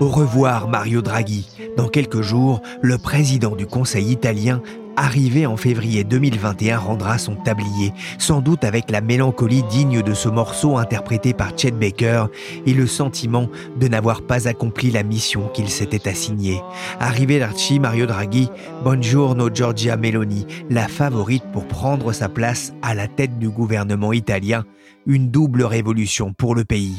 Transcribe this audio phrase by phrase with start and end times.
[0.00, 1.48] Au revoir Mario Draghi.
[1.76, 4.60] Dans quelques jours, le président du Conseil italien
[4.96, 10.28] arrivé en février 2021, rendra son tablier, sans doute avec la mélancolie digne de ce
[10.28, 12.26] morceau interprété par Chet Baker
[12.66, 16.60] et le sentiment de n'avoir pas accompli la mission qu'il s'était assignée.
[17.00, 18.48] Arrivé l'Archi Mario Draghi,
[18.82, 24.64] Buongiorno Giorgia Meloni, la favorite pour prendre sa place à la tête du gouvernement italien,
[25.06, 26.96] une double révolution pour le pays.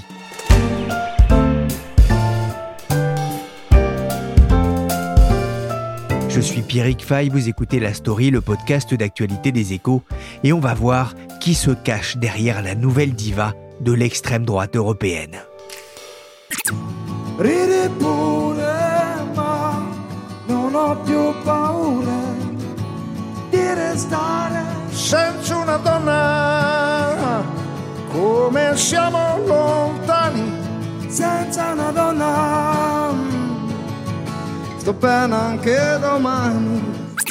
[6.35, 10.03] Je suis Pierrick Fay, vous écoutez La Story, le podcast d'actualité des échos,
[10.43, 15.39] et on va voir qui se cache derrière la nouvelle diva de l'extrême droite européenne.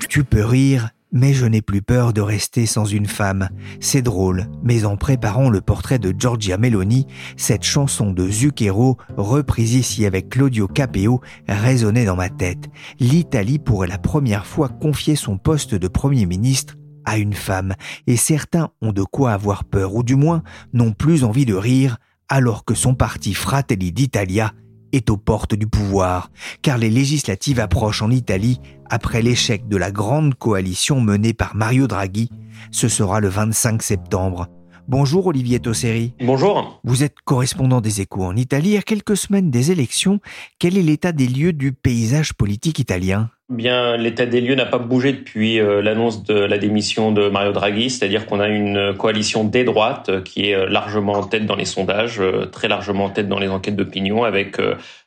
[0.08, 3.48] Tu peux rire, mais je n'ai plus peur de rester sans une femme.
[3.78, 9.74] C'est drôle, mais en préparant le portrait de Giorgia Meloni, cette chanson de Zucchero, reprise
[9.74, 12.64] ici avec Claudio Capeo, résonnait dans ma tête.
[12.98, 17.74] L'Italie pourrait la première fois confier son poste de Premier ministre à une femme,
[18.08, 21.98] et certains ont de quoi avoir peur, ou du moins n'ont plus envie de rire,
[22.28, 24.50] alors que son parti Fratelli d'Italia
[24.94, 26.30] est aux portes du pouvoir,
[26.62, 31.86] car les législatives approchent en Italie après l'échec de la grande coalition menée par Mario
[31.86, 32.30] Draghi.
[32.70, 34.48] Ce sera le 25 septembre.
[34.86, 36.12] Bonjour Olivier Tosseri.
[36.20, 36.80] Bonjour.
[36.84, 38.76] Vous êtes correspondant des échos en Italie.
[38.76, 40.20] À quelques semaines des élections,
[40.58, 43.30] quel est l'état des lieux du paysage politique italien?
[43.48, 47.52] Bien, l'état des lieux n'a pas bougé depuis euh, l'annonce de la démission de Mario
[47.52, 51.44] Draghi, c'est-à-dire qu'on a une coalition des droites euh, qui est euh, largement en tête
[51.44, 52.22] dans les sondages,
[52.52, 54.56] très largement en tête dans les enquêtes d'opinion, avec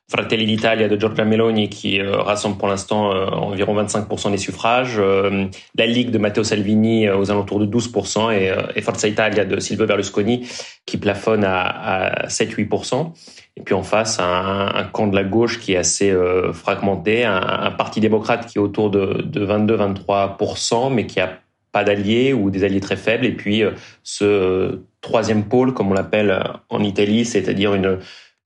[0.09, 6.11] Fratelli d'Italia de Giorgia Meloni qui rassemble pour l'instant environ 25% des suffrages, la Ligue
[6.11, 8.31] de Matteo Salvini aux alentours de 12%
[8.73, 10.47] et, Forza Italia de Silvio Berlusconi
[10.85, 13.11] qui plafonne à, à 7-8%.
[13.57, 17.41] Et puis en face, un, camp de la gauche qui est assez euh, fragmenté, un,
[17.41, 21.39] un, parti démocrate qui est autour de, de 22-23%, mais qui a
[21.71, 23.25] pas d'alliés ou des alliés très faibles.
[23.25, 23.71] Et puis euh,
[24.03, 26.39] ce euh, troisième pôle, comme on l'appelle
[26.69, 27.97] en Italie, c'est-à-dire une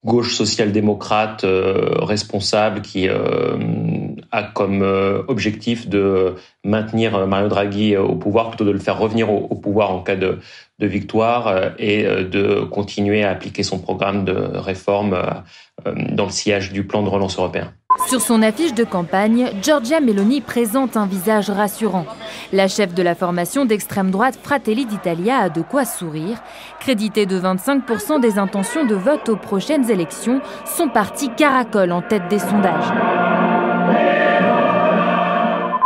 [0.04, 4.82] gauche social-démocrate responsable qui a comme
[5.28, 10.02] objectif de maintenir Mario Draghi au pouvoir plutôt de le faire revenir au, pouvoir en
[10.02, 10.38] cas de,
[10.80, 16.30] victoire euh, et euh, de continuer à appliquer son programme de réforme euh, dans le
[16.30, 17.72] sillage du plan de relance européen.
[18.08, 22.06] Sur son affiche de campagne, Giorgia Meloni présente un visage rassurant.
[22.52, 26.42] La chef de la formation d'extrême droite Fratelli d'Italia a de quoi sourire.
[26.80, 32.28] Crédité de 25% des intentions de vote aux prochaines élections, son parti caracole en tête
[32.28, 33.51] des sondages.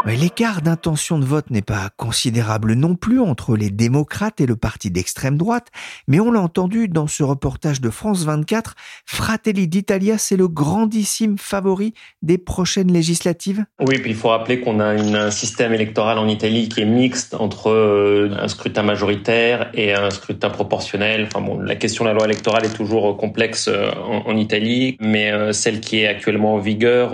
[0.07, 4.89] L'écart d'intention de vote n'est pas considérable non plus entre les démocrates et le parti
[4.89, 5.67] d'extrême droite,
[6.07, 11.39] mais on l'a entendu dans ce reportage de France 24, Fratelli d'Italia, c'est le grandissime
[11.39, 16.29] favori des prochaines législatives Oui, puis il faut rappeler qu'on a un système électoral en
[16.29, 21.27] Italie qui est mixte entre euh, un scrutin majoritaire et un scrutin proportionnel.
[21.27, 23.91] Enfin bon, la question de la loi électorale est toujours complexe euh,
[24.25, 27.11] en, Italie, mais euh, celle qui est actuellement en vigueur,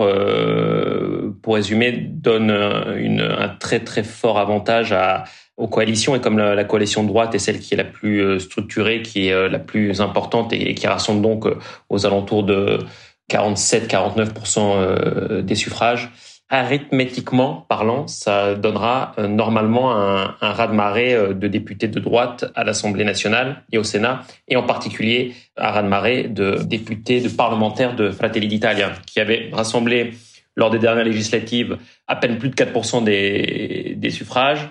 [1.41, 2.51] pour résumer, donne
[2.85, 4.93] un très très fort avantage
[5.57, 8.39] aux coalitions et comme la, coalition de droite est celle qui est la plus euh,
[8.39, 11.59] structurée, qui est euh, la plus importante et, qui rassemble donc euh,
[11.89, 12.79] aux alentours de
[13.31, 16.11] 47-49% des suffrages,
[16.49, 23.63] arithmétiquement parlant, ça donnera normalement un, un raz-de-marée de députés de droite à l'Assemblée nationale
[23.71, 28.91] et au Sénat, et en particulier un raz-de-marée de députés, de parlementaires de Fratelli d'Italia,
[29.07, 30.11] qui avaient rassemblé
[30.55, 31.77] lors des dernières législatives
[32.07, 34.69] à peine plus de 4% des, des suffrages.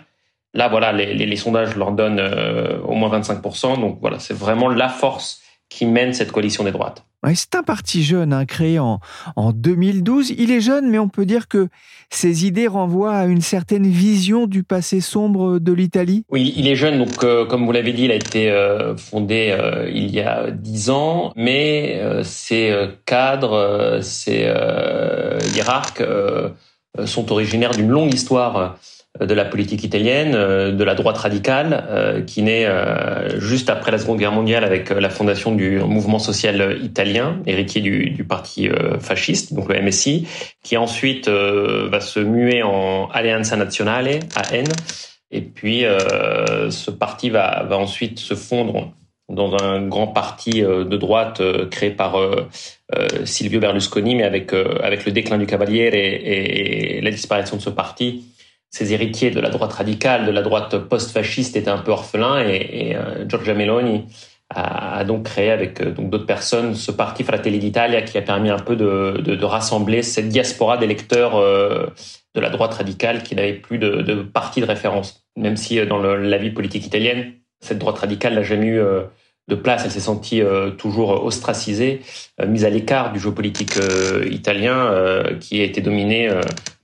[0.54, 3.80] Là, voilà, les, les, les sondages leur donnent euh, au moins 25%.
[3.80, 7.04] Donc voilà, c'est vraiment la force qui mène cette coalition des droites.
[7.34, 9.00] C'est un parti jeune, hein, créé en,
[9.36, 10.30] en 2012.
[10.36, 11.68] Il est jeune, mais on peut dire que
[12.10, 16.24] ses idées renvoient à une certaine vision du passé sombre de l'Italie.
[16.30, 19.56] Oui, il est jeune, donc euh, comme vous l'avez dit, il a été euh, fondé
[19.56, 22.74] euh, il y a dix ans, mais ses
[23.06, 24.52] cadres, ses
[25.54, 26.04] hiérarques
[27.04, 28.78] sont originaires d'une longue histoire
[29.20, 32.66] de la politique italienne, euh, de la droite radicale, euh, qui naît
[33.38, 38.24] juste après la Seconde Guerre mondiale avec la fondation du mouvement social italien, héritier du,
[38.24, 38.68] parti
[39.00, 40.26] fasciste, donc le MSI,
[40.62, 44.64] qui ensuite va se muer en Alleanza Nazionale, AN,
[45.30, 45.84] et puis
[46.70, 48.92] ce parti va, va ensuite se fondre
[49.28, 52.16] dans un grand parti de droite créé par
[53.24, 57.70] Silvio Berlusconi, mais avec avec le déclin du Cavaliere et, et la disparition de ce
[57.70, 58.31] parti,
[58.72, 62.88] ces héritiers de la droite radicale, de la droite post-fasciste étaient un peu orphelins et,
[62.88, 64.06] et euh, Giorgia Meloni
[64.54, 68.58] a, donc créé avec euh, d'autres personnes ce parti Fratelli d'Italia qui a permis un
[68.58, 71.86] peu de, de, de rassembler cette diaspora d'électeurs euh,
[72.34, 75.24] de la droite radicale qui n'avait plus de, de, parti de référence.
[75.36, 78.80] Même si euh, dans le, la vie politique italienne, cette droite radicale n'a jamais eu
[79.48, 80.42] de place, elle s'est sentie
[80.78, 82.00] toujours ostracisée,
[82.44, 83.74] mise à l'écart du jeu politique
[84.28, 86.28] italien qui a été dominé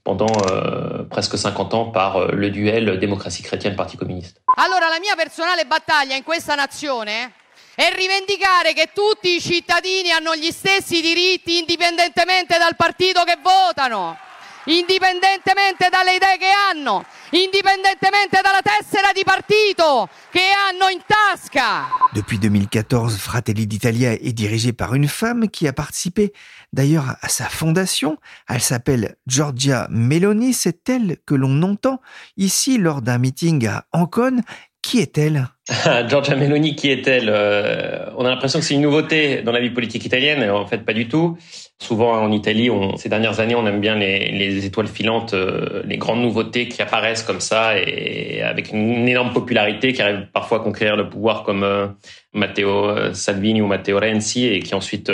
[0.09, 4.41] pendant euh, presque 50 ans par euh, le duel démocratie chrétienne Parti communiste.
[4.57, 7.35] Allora la mia personale battaglia in questa nazione
[7.75, 14.17] è rivendicare che tutti i cittadini hanno gli stessi diritti indipendentemente dal partito che votano,
[14.65, 21.87] indipendentemente dalle idee che hanno, indipendentemente dalla tessera di partito che hanno in tasca.
[22.13, 26.33] Depuis 2014, Fratelli d'Italia est dirigé par une femme qui a participé
[26.73, 28.17] d'ailleurs à sa fondation.
[28.49, 30.53] Elle s'appelle Giorgia Meloni.
[30.53, 32.01] C'est elle que l'on entend
[32.37, 34.43] ici lors d'un meeting à Ancône.
[34.81, 35.49] Qui est-elle?
[36.09, 37.29] Giorgia Meloni, qui est-elle?
[37.29, 40.49] Euh, On a l'impression que c'est une nouveauté dans la vie politique italienne.
[40.51, 41.37] En fait, pas du tout.
[41.81, 45.99] Souvent en Italie, ces dernières années, on aime bien les, les étoiles filantes, euh, les
[45.99, 50.61] grandes nouveautés qui apparaissent comme ça et avec une énorme popularité qui arrivent parfois à
[50.61, 51.89] conquérir le pouvoir comme euh,
[52.33, 55.11] Matteo Salvini ou Matteo Renzi et qui ensuite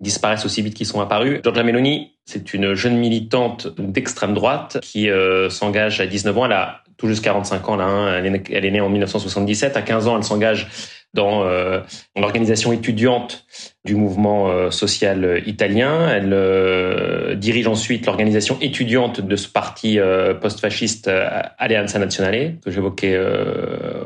[0.00, 1.40] disparaissent aussi vite qu'ils sont apparus.
[1.42, 6.46] Giorgia Meloni, c'est une jeune militante d'extrême droite qui euh, s'engage à 19 ans.
[6.46, 7.80] Elle a tout juste 45 ans.
[7.80, 8.22] Hein.
[8.22, 9.76] Elle, est, née en 1977.
[9.76, 10.68] À 15 ans, elle s'engage
[11.14, 11.80] dans euh,
[12.14, 13.46] l'organisation étudiante
[13.86, 16.08] du mouvement euh, social italien.
[16.10, 19.98] Elle dirige ensuite l'organisation étudiante de ce parti
[20.40, 21.10] post-fasciste
[21.58, 23.18] Alleanza Nazionale que j'évoquais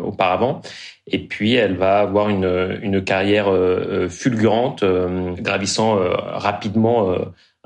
[0.02, 0.62] auparavant.
[1.10, 7.14] Et puis, elle va avoir une, une carrière euh, euh, fulgurante, euh, gravissant rapidement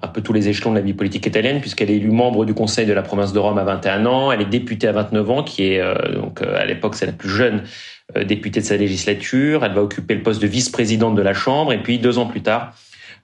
[0.03, 2.55] un peu tous les échelons de la vie politique italienne, puisqu'elle est élue membre du
[2.55, 4.33] Conseil de la province de Rome à 21 ans.
[4.33, 5.83] Elle est députée à 29 ans, qui est
[6.15, 7.63] donc à l'époque c'est la plus jeune
[8.27, 9.65] députée de sa législature.
[9.65, 12.43] Elle va occuper le poste de vice-présidente de la Chambre, et puis deux ans plus
[12.43, 12.75] tard,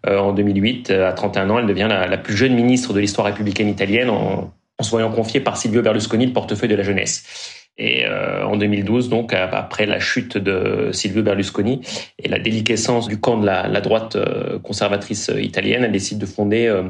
[0.07, 3.69] en 2008, à 31 ans, elle devient la, la plus jeune ministre de l'histoire républicaine
[3.69, 7.60] italienne en, en se voyant confier par Silvio Berlusconi le portefeuille de la jeunesse.
[7.79, 11.81] Et euh, en 2012, donc après la chute de Silvio Berlusconi
[12.19, 16.67] et la déliquescence du camp de la, droite euh, conservatrice italienne, elle décide de fonder
[16.67, 16.83] euh,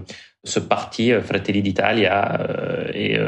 [0.43, 2.41] ce parti Fratelli d'Italia
[2.95, 3.19] et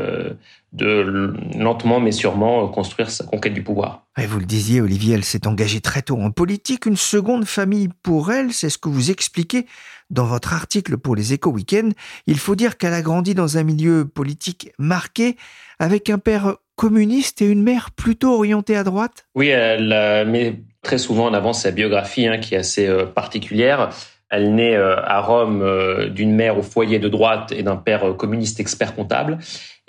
[0.72, 4.06] de lentement mais sûrement construire sa conquête du pouvoir.
[4.19, 6.87] Et vous le disiez, Olivier, elle s'est engagée très tôt en politique.
[6.87, 9.66] Une seconde famille pour elle, c'est ce que vous expliquez
[10.08, 11.90] dans votre article pour les Éco Week-end.
[12.26, 15.37] Il faut dire qu'elle a grandi dans un milieu politique marqué
[15.82, 20.60] avec un père communiste et une mère plutôt orientée à droite Oui, elle euh, met
[20.81, 23.91] très souvent en avant sa biographie hein, qui est assez euh, particulière.
[24.31, 25.67] Elle naît euh, à Rome
[26.15, 29.39] d'une mère au foyer de droite et d'un père communiste expert comptable.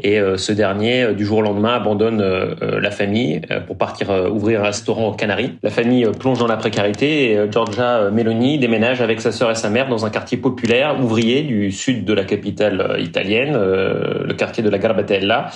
[0.01, 5.09] Et ce dernier, du jour au lendemain, abandonne la famille pour partir ouvrir un restaurant
[5.09, 5.59] aux Canaries.
[5.61, 9.69] La famille plonge dans la précarité et Giorgia Meloni déménage avec sa sœur et sa
[9.69, 14.69] mère dans un quartier populaire ouvrier du sud de la capitale italienne, le quartier de
[14.71, 15.51] la Garbatella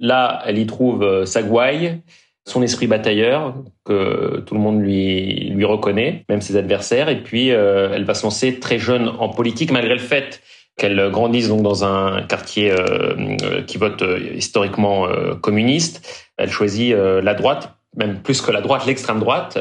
[0.00, 2.00] Là, elle y trouve euh, sa gouaille,
[2.46, 3.54] son esprit batailleur
[3.84, 7.10] que tout le monde lui lui reconnaît, même ses adversaires.
[7.10, 10.40] Et puis, euh, elle va se lancer très jeune en politique, malgré le fait
[10.78, 14.02] qu'elle grandisse donc dans un quartier euh, qui vote
[14.34, 15.06] historiquement
[15.42, 16.30] communiste.
[16.38, 19.58] Elle choisit la droite, même plus que la droite, l'extrême droite.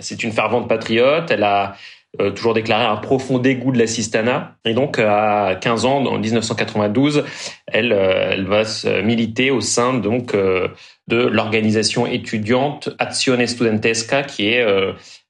[0.00, 1.30] c'est une fervente patriote.
[1.30, 1.76] Elle a
[2.20, 4.56] euh, toujours déclaré un profond dégoût de l'assistanat.
[4.64, 7.24] Et donc, à 15 ans, en 1992,
[7.66, 10.68] elle, euh, elle va se militer au sein donc euh,
[11.08, 14.64] de l'organisation étudiante Azione Studentesca, qui est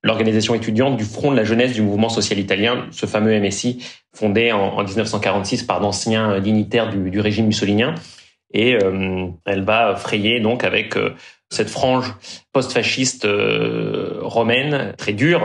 [0.05, 4.53] l'organisation étudiante du Front de la jeunesse du mouvement social italien, ce fameux MSI fondé
[4.53, 7.97] en, 1946 par d'anciens dignitaires du, du, régime mussolinien.
[8.53, 8.79] Et
[9.47, 10.95] elle va frayer donc avec
[11.51, 12.15] cette frange
[12.53, 13.27] post-fasciste
[14.21, 15.43] romaine très dure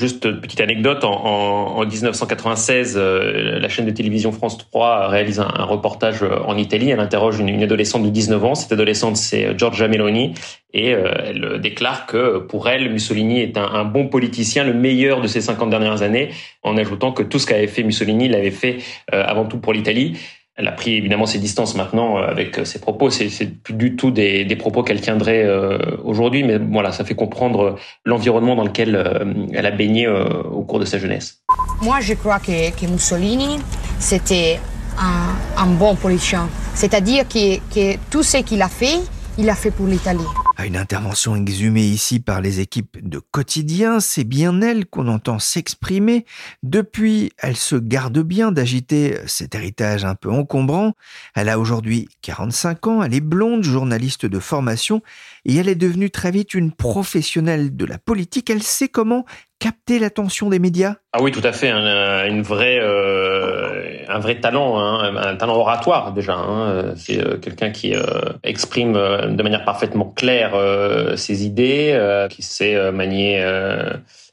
[0.00, 5.64] Juste petite anecdote, en, en, 1996, euh, la chaîne de télévision France 3 réalise un,
[5.64, 6.88] reportage en Italie.
[6.88, 8.54] Elle interroge une, une adolescente de 19 ans.
[8.54, 10.32] Cette adolescente, c'est Giorgia Meloni,
[10.72, 15.26] et euh, elle déclare que pour elle, Mussolini est un, bon politicien, le meilleur de
[15.26, 16.30] ces 50 dernières années,
[16.62, 18.78] en ajoutant que tout ce qu'avait fait Mussolini l'avait fait
[19.12, 20.16] euh, avant tout pour l'Italie.
[20.60, 23.08] Elle a pris évidemment ses distances maintenant euh, avec euh, ses propos.
[23.08, 27.76] C'est, plus du tout des, propos qu'elle tiendrait euh, aujourd'hui, mais voilà, ça fait comprendre
[28.04, 31.42] l'environnement dans lequel elle a baigné au cours de sa jeunesse.
[31.80, 33.58] Moi, je crois que, Mussolini,
[33.98, 34.60] c'était
[34.98, 36.48] un, bon politicien.
[36.74, 39.00] C'est-à-dire que, que tout ce qu'il a fait,
[39.38, 40.20] il a fait pour l'Italie.
[40.66, 46.26] Une intervention exhumée ici par les équipes de quotidien, c'est bien elle qu'on entend s'exprimer.
[46.62, 50.92] Depuis, elle se garde bien d'agiter cet héritage un peu encombrant.
[51.34, 55.02] Elle a aujourd'hui 45 ans, elle est blonde, journaliste de formation,
[55.44, 58.50] et elle est devenue très vite une professionnelle de la politique.
[58.50, 59.24] Elle sait comment
[59.60, 64.40] capter l'attention des médias Ah oui, tout à fait, un, une vraie, euh, un vrai
[64.40, 66.34] talent, hein, un talent oratoire déjà.
[66.34, 66.94] Hein.
[66.96, 68.02] C'est euh, quelqu'un qui euh,
[68.42, 71.98] exprime euh, de manière parfaitement claire euh, ses idées,
[72.30, 73.42] qui sait manier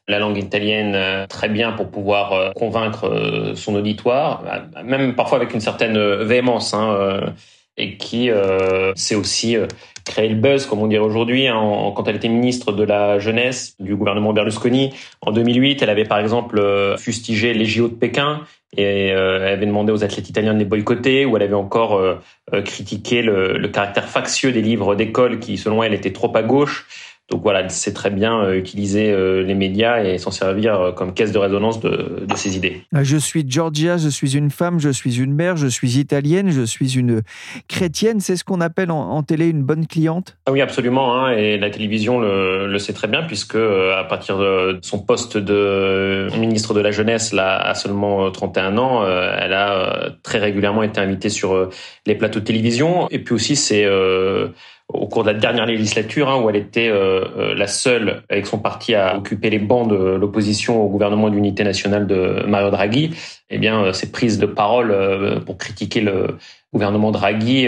[0.07, 4.43] la langue italienne très bien pour pouvoir convaincre son auditoire,
[4.83, 6.74] même parfois avec une certaine véhémence.
[6.74, 7.33] Hein,
[7.77, 9.55] et qui euh, sait aussi
[10.07, 11.47] euh, créer le buzz, comme on dirait aujourd'hui.
[11.47, 16.05] Hein, quand elle était ministre de la jeunesse du gouvernement Berlusconi en 2008, elle avait
[16.05, 18.41] par exemple euh, fustigé les JO de Pékin
[18.75, 22.01] et euh, elle avait demandé aux athlètes italiens de les boycotter, ou elle avait encore
[22.65, 26.85] critiqué le, le, caractère factieux des livres d'école qui, selon elle, étaient trop à gauche.
[27.29, 30.91] Donc voilà, elle sait très bien euh, utiliser euh, les médias et s'en servir euh,
[30.93, 32.84] comme caisse de résonance de, de, ses idées.
[32.93, 36.62] Je suis Georgia, je suis une femme, je suis une mère, je suis italienne, je
[36.62, 37.24] suis une
[37.67, 38.22] chrétienne.
[38.22, 40.38] C'est ce qu'on appelle en, télé une bonne cliente?
[40.46, 41.17] Ah Oui, absolument.
[41.17, 45.38] Hein, et la télévision le, le, sait très bien puisque à partir de son poste
[45.38, 51.01] de ministre de la Jeunesse, là, à seulement 31 ans, elle a très régulièrement été
[51.01, 51.69] invitée sur
[52.05, 53.10] les plateaux de télévision.
[53.10, 53.86] Et puis aussi, c'est
[54.94, 58.48] au cours de la dernière législature, hein, où elle était euh, euh, la seule avec
[58.48, 63.13] son parti à occuper les bancs de l'opposition au gouvernement d'unité nationale de Mario Draghi,
[63.50, 66.38] eh bien, euh, ses prises de parole pour critiquer le
[66.74, 67.67] gouvernement Draghi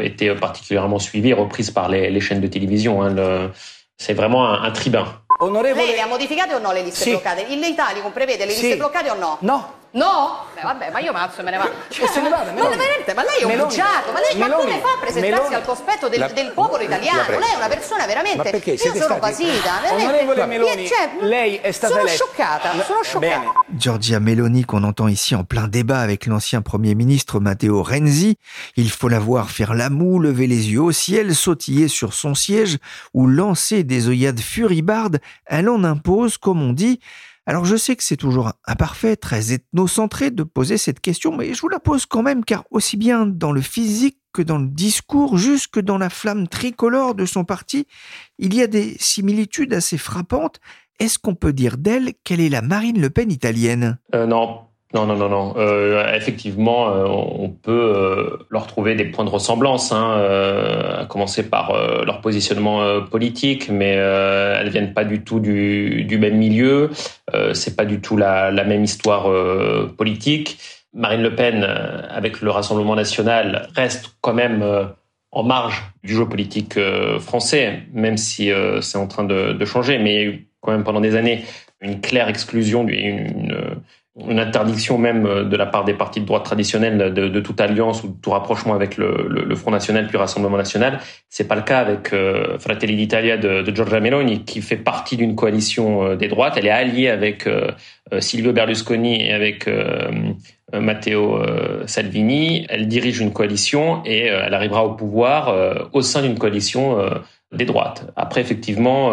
[0.00, 3.02] étaient particulièrement suivies et reprises par les, les chaînes de télévision.
[3.02, 3.50] Hein,
[3.96, 5.06] c'est vraiment un, un tribun.
[5.40, 5.84] Onorevole...
[5.84, 7.10] Lei le ha modificate o no le liste sì.
[7.10, 7.46] bloccate?
[7.48, 8.76] L'Italicum prevede le liste sì.
[8.76, 9.38] bloccate o no?
[9.40, 9.64] No.
[9.92, 10.46] No?
[10.54, 11.72] Beh, vabbè, ma io mazzo me ne vado.
[11.90, 12.76] E se ne vada, Meloni.
[12.76, 13.68] Ma, veramente, ma lei è un Meloni.
[13.68, 14.50] bugiardo, ma lei Meloni.
[14.50, 15.54] ma come fa a presentarsi Meloni.
[15.54, 17.38] al cospetto del, la, del popolo italiano?
[17.38, 18.36] Lei è una persona veramente.
[18.38, 18.76] Ma perché?
[18.78, 19.44] Siete io sono stati...
[19.44, 20.46] basita, veramente.
[20.46, 22.24] Meloni, cioè, lei è stata sono eletta.
[22.24, 23.38] scioccata, sono scioccata.
[23.38, 23.52] Bene.
[23.68, 28.38] Giorgia Meloni qu'on entend ici en plein débat avec l'ancien Premier ministre Matteo Renzi.
[28.76, 32.34] Il faut la voir faire la moue, lever les yeux au ciel, sautiller sur son
[32.34, 32.78] siège
[33.12, 35.20] ou lancer des œillades furibardes.
[35.44, 36.98] Elle en impose, comme on dit.
[37.46, 41.60] Alors je sais que c'est toujours imparfait, très ethnocentré de poser cette question, mais je
[41.60, 45.36] vous la pose quand même car aussi bien dans le physique que dans le discours,
[45.36, 47.86] jusque dans la flamme tricolore de son parti,
[48.38, 50.60] il y a des similitudes assez frappantes.
[51.00, 53.98] Est-ce qu'on peut dire d'elle qu'elle est la Marine Le Pen italienne?
[54.14, 54.60] Euh, Non,
[54.94, 55.54] non, non, non, non.
[55.56, 60.20] Euh, effectivement, euh, on peut euh, leur trouver des points de ressemblance, hein,
[60.98, 61.72] à commencer par
[62.04, 66.90] leur positionnement politique, mais elles viennent pas du tout du, même milieu.
[67.54, 69.28] c'est pas du tout la, même histoire
[69.96, 70.58] politique.
[70.94, 74.64] Marine Le Pen, avec le Rassemblement national, reste quand même
[75.30, 76.78] en marge du jeu politique
[77.18, 79.98] français, même si c'est en train de, changer.
[79.98, 81.44] Mais il y a eu quand même pendant des années
[81.80, 83.71] une claire exclusion, une
[84.18, 87.60] une interdiction même euh, de la part des partis de droite traditionnels de, de toute
[87.60, 91.00] alliance ou de tout rapprochement avec le, le, le Front National puis Rassemblement National.
[91.30, 95.16] C'est pas le cas avec euh, Fratelli d'Italia de, de, Giorgia Meloni qui fait partie
[95.16, 96.56] d'une coalition euh, des droites.
[96.58, 97.70] Elle est alliée avec euh,
[98.18, 99.66] Silvio Berlusconi et avec
[100.74, 101.42] Matteo
[101.86, 102.66] Salvini.
[102.68, 106.98] Elle dirige une coalition et elle arrivera au pouvoir au sein d'une coalition
[107.52, 108.12] des droites.
[108.14, 109.12] Après, effectivement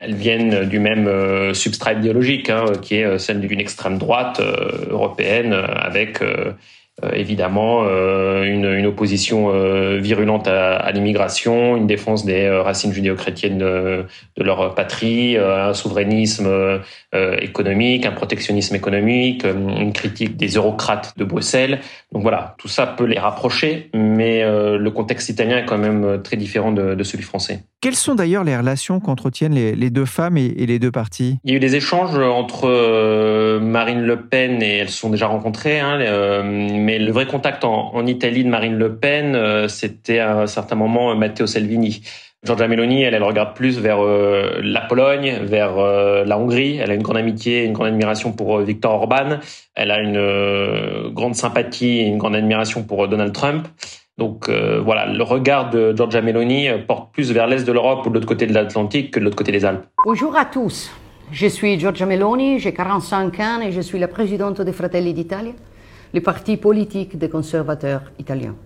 [0.00, 4.40] elles viennent du même euh, substrat idéologique, hein, qui est euh, celle d'une extrême droite
[4.40, 6.20] euh, européenne, avec
[7.12, 7.84] évidemment
[8.42, 9.52] une, une, opposition
[10.00, 14.04] virulente à, à l'immigration, une défense des racines judéo-chrétiennes de,
[14.36, 16.48] de, leur patrie, un souverainisme
[17.40, 21.78] économique, un protectionnisme économique, une critique des eurocrates de Bruxelles.
[22.10, 26.36] Donc voilà, tout ça peut les rapprocher, mais le contexte italien est quand même très
[26.36, 27.60] différent de, de celui français.
[27.80, 31.54] Quelles sont d'ailleurs les relations qu'entretiennent les, deux femmes et, les deux partis Il y
[31.54, 35.78] a eu des échanges entre euh, Marine Le Pen et elles se sont déjà rencontrées,
[35.78, 40.38] hein, euh, mais le vrai contact en, Italie de Marine Le Pen, euh, c'était à
[40.38, 42.02] un certain moment Matteo Salvini.
[42.44, 46.76] Giorgia Meloni, elle, elle regarde plus vers la Pologne, vers la Hongrie.
[46.76, 49.40] Elle a une grande amitié, une grande admiration pour Viktor Orban.
[49.74, 53.66] Elle a une grande sympathie, une grande admiration pour Donald Trump.
[54.18, 58.14] Donc voilà, le regard de Giorgia Meloni porte plus vers l'est de l'Europe ou de
[58.14, 59.86] l'autre côté de l'Atlantique que de l'autre côté des Alpes.
[60.04, 60.90] Bonjour à tous.
[61.30, 65.52] Je suis Giorgia Meloni, j'ai 45 ans et je suis la présidente des Fratelli d'Italia,
[66.12, 68.56] le parti politique des conservateurs italiens.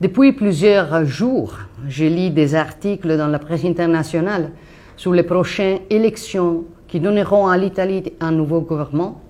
[0.00, 4.52] Depuis plusieurs jours, je lis des articles dans la presse internationale
[4.96, 9.20] sur les prochaines élections qui donneront à l'Italie un nouveau gouvernement,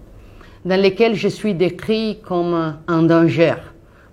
[0.64, 3.54] dans lesquels je suis décrit comme un danger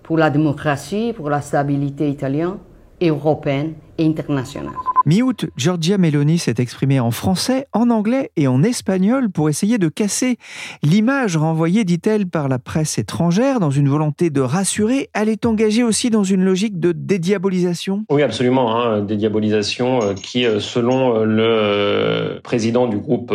[0.06, 2.58] pour la démocratie, pour la stabilité italienne,
[3.02, 4.74] européenne et internationale.
[5.08, 9.88] Mi-août, Giorgia Meloni s'est exprimée en français, en anglais et en espagnol pour essayer de
[9.88, 10.38] casser
[10.82, 15.10] l'image renvoyée, dit-elle, par la presse étrangère dans une volonté de rassurer.
[15.14, 18.76] Elle est engagée aussi dans une logique de dédiabolisation Oui, absolument.
[18.76, 23.32] Hein, dédiabolisation euh, qui, euh, selon euh, le président du groupe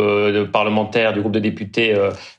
[0.51, 1.95] parlementaire, du groupe de députés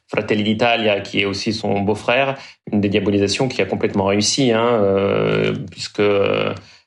[0.09, 2.37] Fratelli d'Italia, qui est aussi son beau-frère,
[2.71, 4.83] une dédiabolisation qui a complètement réussi, hein,
[5.71, 6.03] puisque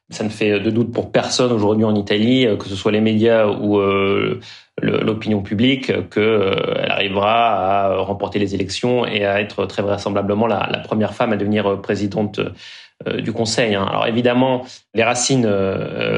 [0.10, 3.02] ça ne fait de doute pour personne aujourd'hui en Italie, euh, que ce soit les
[3.02, 4.40] médias ou euh,
[4.82, 10.82] l'opinion publique, qu'elle euh, arrivera à remporter les élections et à être très vraisemblablement la,
[10.84, 12.40] première femme à devenir présidente
[13.18, 13.76] du Conseil.
[13.76, 13.86] Hein.
[13.90, 15.50] Alors évidemment, les racines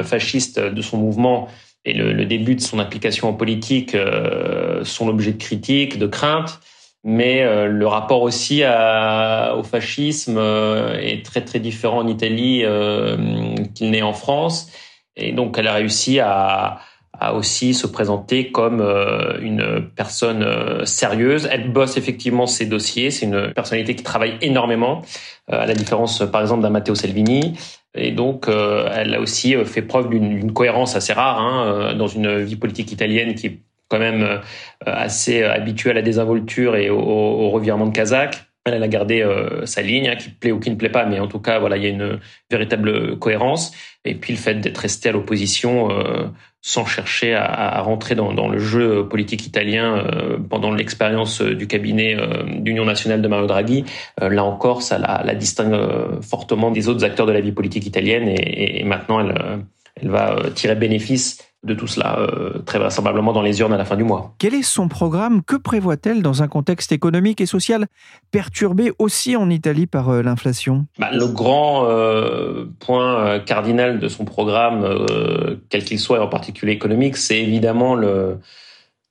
[0.04, 1.48] fascistes de son mouvement
[1.86, 3.96] et le, début de son implication en politique
[4.84, 6.60] sont l'objet de critiques, de craintes
[7.08, 13.56] mais euh, le rapport aussi au fascisme euh, est très très différent en Italie euh,
[13.74, 14.70] qu'il n'est en France.
[15.16, 16.82] Et donc elle a réussi à,
[17.34, 18.82] aussi se présenter comme
[19.42, 21.48] une personne sérieuse.
[21.50, 23.10] Elle bosse effectivement ses dossiers.
[23.10, 25.02] C'est une personnalité qui travaille énormément,
[25.48, 27.58] à la différence par exemple d'un Matteo Salvini.
[27.96, 32.56] Et donc, elle a aussi fait preuve d'une cohérence assez rare hein, dans une vie
[32.56, 34.40] politique italienne qui est quand même euh,
[34.86, 38.44] assez euh, habitué à la désinvolture et au, revirement de Kazakh.
[38.66, 41.20] Elle a gardé euh, sa ligne, hein, qui plaît ou qui ne plaît pas, mais
[41.20, 42.20] en tout cas, voilà, il y a une
[42.52, 43.72] véritable cohérence.
[44.04, 45.90] Et puis le fait d'être resté à l'opposition
[46.62, 50.06] sans chercher à, rentrer dans, le jeu politique italien
[50.50, 52.16] pendant l'expérience du cabinet
[52.60, 53.84] d'Union nationale de Mario Draghi,
[54.22, 55.76] là encore, ça la, distingue
[56.22, 58.30] fortement des autres acteurs de la vie politique italienne.
[58.30, 59.36] Et, et maintenant, elle,
[60.02, 63.86] elle va tirer bénéfice de tout cela, euh, très vraisemblablement dans les urnes à la
[63.86, 64.34] fin du mois.
[64.40, 65.44] Quel est son programme?
[65.44, 67.86] Que prévoit-elle dans un contexte économique et social
[68.32, 70.88] perturbé aussi en Italie par euh, l'inflation?
[70.98, 74.86] Bah, Le grand euh, point cardinal de son programme,
[75.70, 78.40] quel qu'il soit, et en particulier économique, c'est évidemment le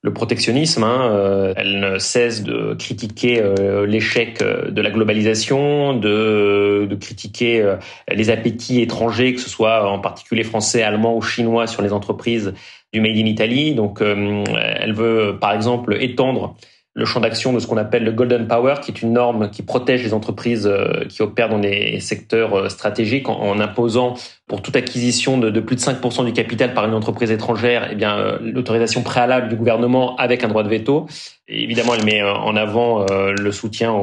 [0.06, 0.84] le protectionnisme.
[0.84, 6.94] Hein, euh, elle ne cesse de critiquer euh, l'échec euh, de la globalisation, de, de
[6.94, 7.76] critiquer
[8.10, 12.54] les appétits étrangers, que ce soit en particulier français, allemand ou chinois, sur les entreprises
[12.92, 13.74] du Made in Italy.
[13.74, 16.56] Donc, elle veut, par exemple, étendre
[16.96, 19.62] le champ d'action de ce qu'on appelle le Golden Power, qui est une norme qui
[19.62, 24.14] protège les entreprises euh, qui opèrent dans des secteurs euh, stratégiques en, imposant
[24.46, 28.16] pour toute acquisition de, plus de 5% du capital par une entreprise étrangère, eh bien
[28.16, 31.06] euh, l'autorisation préalable du gouvernement avec un droit de veto.
[31.48, 33.94] Et évidemment, elle met en avant le soutien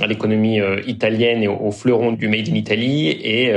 [0.00, 3.52] à l'économie italienne et au, fleuron du Made in Italy et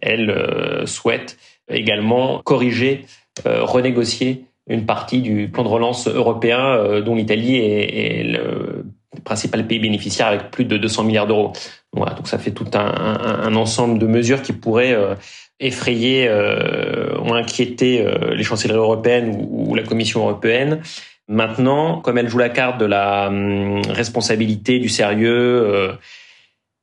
[0.00, 3.04] elle souhaite également corriger,
[3.46, 8.84] renégocier une partie du plan de relance européen euh, dont l'Italie est, le
[9.24, 11.52] principal pays bénéficiaire avec plus de 200 milliards d'euros.
[11.94, 15.14] Donc ça fait tout un, ensemble de mesures qui pourraient euh,
[15.60, 20.80] effrayer euh, ou inquiéter les chancelleries européennes ou, la Commission européenne.
[21.28, 25.98] Maintenant, comme elle joue la carte de la hum, responsabilité, du sérieux,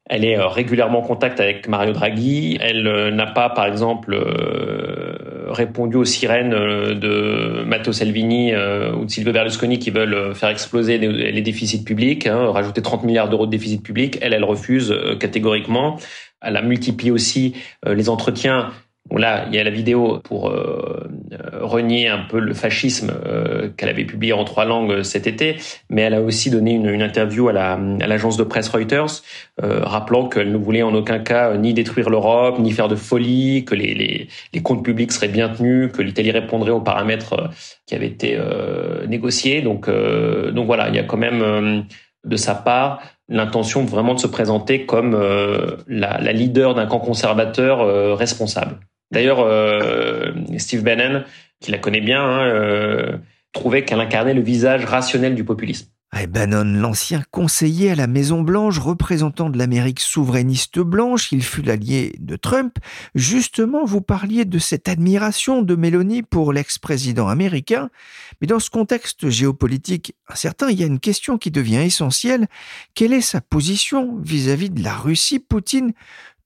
[0.07, 2.57] elle est régulièrement en contact avec Mario Draghi.
[2.61, 4.15] Elle n'a pas, par exemple,
[5.49, 10.33] répondu aux sirènes euh, de Matteo Salvini euh, ou de Silvio Berlusconi qui veulent euh,
[10.33, 14.17] faire exploser les déficits publics, hein, rajouter 30 milliards d'euros de déficit public.
[14.21, 15.97] Elle, elle refuse catégoriquement.
[16.41, 18.71] Elle a multiplié aussi les entretiens
[19.17, 21.09] là, il y a la vidéo pour euh,
[21.61, 25.57] renier un peu le fascisme euh, qu'elle avait publié en trois langues cet été,
[25.89, 29.23] mais elle a aussi donné une, interview à l'agence de presse Reuters,
[29.63, 33.65] euh, rappelant qu'elle ne voulait en aucun cas ni détruire l'Europe, ni faire de folie,
[33.65, 34.27] que les,
[34.63, 37.49] comptes publics seraient bien tenus, que l'Italie répondrait aux paramètres
[37.85, 38.37] qui avaient été
[39.07, 39.61] négociés.
[39.61, 41.85] Donc, donc voilà, il y a quand même
[42.25, 45.17] de sa part l'intention vraiment de se présenter comme
[45.87, 48.77] la, la leader d'un camp conservateur responsable.
[49.11, 51.23] D'ailleurs, euh, Steve Bannon,
[51.59, 53.17] qui la connaît bien, hein, euh,
[53.53, 55.87] trouvait qu'elle incarnait le visage rationnel du populisme.
[56.27, 62.35] Bannon, l'ancien conseiller à la Maison-Blanche, représentant de l'Amérique souverainiste blanche, il fut l'allié de
[62.35, 62.77] Trump.
[63.15, 67.89] Justement, vous parliez de cette admiration de Mélanie pour l'ex-président américain.
[68.41, 72.47] Mais dans ce contexte géopolitique incertain, il y a une question qui devient essentielle.
[72.95, 75.93] Quelle est sa position vis-à-vis -vis de la Russie Poutine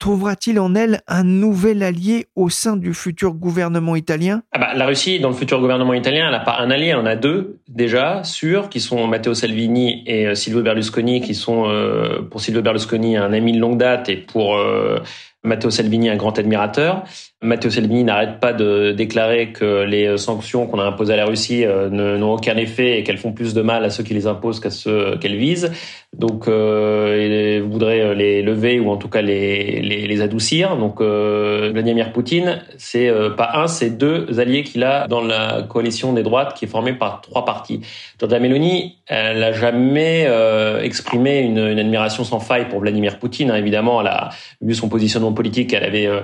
[0.04, 4.42] trouvera-t-il en elle un nouvel allié au sein du futur gouvernement italien?
[4.52, 6.98] Ah bah, La Russie, dans le futur gouvernement italien, elle n'a pas un allié, elle
[6.98, 11.70] en a deux déjà, sûrs, qui sont Matteo Salvini et euh, Silvio Berlusconi, qui sont
[11.70, 15.00] euh, pour Silvio Berlusconi un ami de longue date et pour euh,
[15.44, 17.04] Matteo Salvini un grand admirateur.
[17.42, 21.66] Matteo Salvini n'arrête pas de déclarer que les sanctions qu'on a imposées à la Russie
[21.66, 24.60] euh, n'ont aucun effet et qu'elles font plus de mal à ceux qui les imposent
[24.60, 25.72] qu'à ceux qu'elles visent.
[26.18, 30.78] Donc, euh, il voudrait les lever ou en tout cas les, adoucir.
[30.78, 35.64] Donc, euh, Vladimir Poutine, c'est euh, pas un, c'est deux alliés qu'il a dans la
[35.64, 37.82] coalition des droites qui est formée par trois partis.
[38.20, 43.52] Giorgia Meloni, elle n'a jamais euh, exprimé une, une, admiration sans faille pour Vladimir Poutine.
[43.52, 43.58] Hein.
[43.58, 44.30] Évidemment, elle a
[44.62, 46.22] vu son positionnement politique, elle avait euh,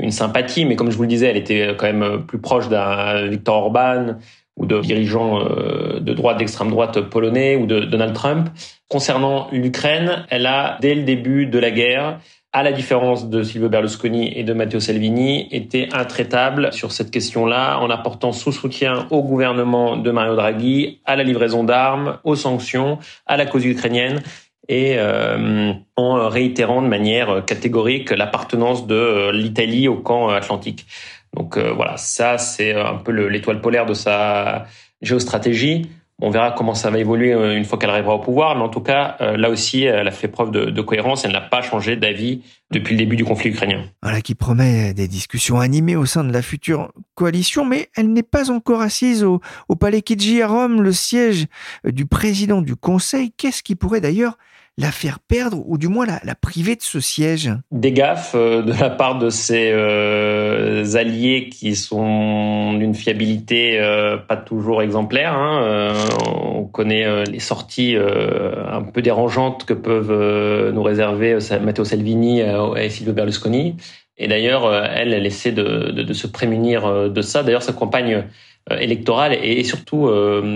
[0.00, 3.26] une sympathie, mais comme je vous le disais, elle était quand même plus proche d'un
[3.28, 4.16] Viktor Orban
[4.56, 8.48] ou de dirigeants euh, de droite, d'extrême droite polonais ou de Donald Trump.
[8.88, 12.20] Concernant l'Ukraine, elle a, dès le début de la guerre,
[12.52, 17.80] à la différence de Silvio Berlusconi et de Matteo Salvini, été intraitable sur cette question-là
[17.80, 22.98] en apportant sous soutien au gouvernement de Mario Draghi, à la livraison d'armes, aux sanctions,
[23.26, 24.22] à la cause ukrainienne
[24.68, 30.86] et euh, en réitérant de manière catégorique l'appartenance de l'Italie au camp atlantique.
[31.34, 34.66] Donc euh, voilà, ça c'est un peu l'étoile polaire de sa
[35.02, 35.90] géostratégie.
[36.22, 38.68] On verra comment ça va évoluer euh, une fois qu'elle arrivera au pouvoir, mais en
[38.68, 41.24] tout cas, là aussi, elle a fait preuve de, cohérence.
[41.24, 43.82] Elle n'a pas changé d'avis depuis le début du conflit ukrainien.
[44.00, 48.22] Voilà qui promet des discussions animées au sein de la future coalition, mais elle n'est
[48.22, 51.46] pas encore assise au, au Palais Chigi à Rome, le siège
[51.84, 53.32] du président du Conseil.
[53.36, 54.38] Qu'est-ce qui pourrait d'ailleurs
[54.76, 58.62] la faire perdre ou du moins la, la priver de ce siège Des gaffes euh,
[58.62, 65.32] de la part de ses euh, alliés qui sont d'une fiabilité euh, pas toujours exemplaire.
[65.34, 65.94] Hein.
[66.26, 73.12] On connaît les sorties un peu dérangeantes que peuvent nous réserver Matteo Salvini et Silvio
[73.12, 73.76] Berlusconi.
[74.16, 77.42] Et d'ailleurs, elle, elle essaie de, de, de se prémunir de ça.
[77.42, 78.24] D'ailleurs, sa campagne
[78.70, 80.08] électorale est surtout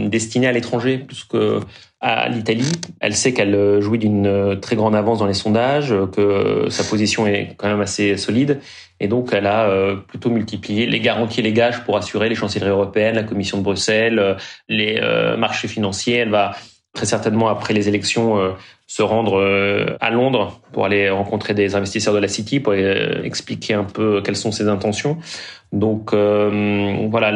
[0.08, 1.60] destinée à l'étranger plus que
[2.00, 2.70] à l'Italie.
[3.00, 6.70] Elle sait qu'elle euh, jouit d'une euh, très grande avance dans les sondages, euh, que
[6.70, 8.60] sa position est quand même assez solide.
[9.00, 12.70] Et donc, elle a plutôt multiplié les garanties et les gages pour assurer les chancelleries
[12.70, 14.36] européennes, la Commission de Bruxelles,
[14.68, 15.00] les
[15.38, 16.16] marchés financiers.
[16.16, 16.56] Elle va
[16.98, 18.54] très certainement, après les élections,
[18.86, 19.40] se rendre
[20.00, 24.36] à Londres pour aller rencontrer des investisseurs de la City, pour expliquer un peu quelles
[24.36, 25.18] sont ses intentions.
[25.72, 27.28] Donc euh, voilà,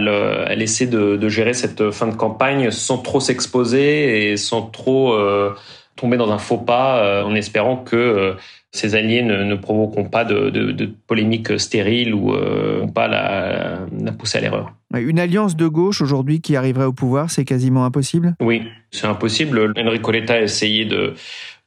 [0.49, 5.55] elle essaie de, gérer cette fin de campagne sans trop s'exposer et sans trop euh,
[5.97, 8.37] tomber dans un faux pas, euh, en espérant que
[8.75, 13.81] ses alliés ne, ne provoqueront pas de, de, de polémiques stériles ou euh, pas la,
[14.01, 14.73] la à l'erreur.
[14.95, 18.35] Une alliance de gauche aujourd'hui qui arriverait au pouvoir, c'est quasiment impossible?
[18.41, 19.75] Oui, c'est impossible.
[19.77, 21.15] Enrico Letta a essayé de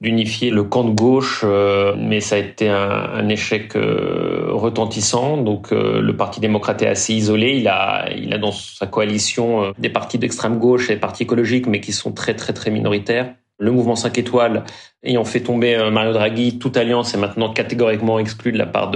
[0.01, 2.75] d'unifier le camp de gauche, euh, mais ça a été un,
[3.13, 5.37] un échec euh, retentissant.
[5.37, 7.57] Donc euh, le Parti démocrate est assez isolé.
[7.57, 11.67] Il a, il a dans sa coalition des partis d'extrême gauche et des partis écologiques,
[11.67, 13.35] mais qui sont très très très minoritaires.
[13.57, 14.63] Le mouvement 5 étoiles
[15.05, 18.91] ayant fait tomber Mario Draghi, toute alliance est maintenant catégoriquement exclue de la part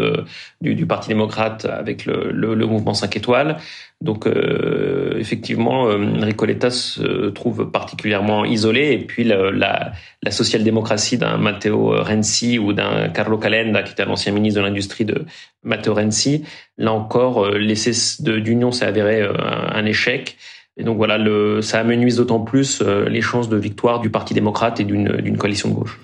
[0.59, 3.57] du, du Parti démocrate avec le, le, le, mouvement 5 étoiles.
[4.01, 9.91] Donc euh, effectivement, Enrico Letta se trouve particulièrement isolé et puis la, la,
[10.23, 15.05] la social-démocratie d'un Matteo Renzi ou d'un Carlo Calenda, qui était l'ancien ministre de l'Industrie
[15.05, 15.25] de
[15.63, 16.43] Matteo Renzi,
[16.77, 17.91] là encore, l'essai
[18.21, 20.37] d'union s'est avéré un échec.
[20.79, 21.19] Et donc voilà,
[21.61, 25.69] ça amenuise d'autant plus euh, les chances de victoire du Parti démocrate et d'une coalition
[25.69, 25.99] de gauche.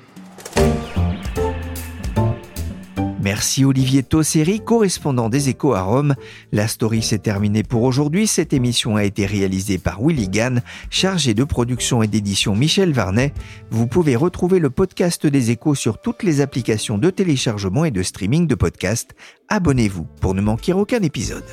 [3.25, 6.13] Merci Olivier Tosseri, correspondant des Échos à Rome.
[6.51, 8.27] La story s'est terminée pour aujourd'hui.
[8.27, 10.61] Cette émission a été réalisée par Willy Gann,
[10.91, 13.33] chargé de production et d'édition Michel Varnet.
[13.71, 18.03] Vous pouvez retrouver le podcast des Échos sur toutes les applications de téléchargement et de
[18.03, 19.15] streaming de podcasts.
[19.49, 21.45] Abonnez-vous pour ne manquer aucun épisode.